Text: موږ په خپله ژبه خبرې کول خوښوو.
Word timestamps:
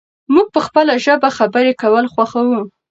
موږ 0.33 0.47
په 0.55 0.59
خپله 0.67 0.93
ژبه 1.05 1.29
خبرې 1.37 1.71
کول 1.81 2.05
خوښوو. 2.13 2.59